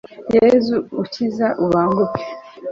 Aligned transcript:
yezu 0.35 0.75
ukiza, 1.03 1.47
ubanguke 1.63 2.23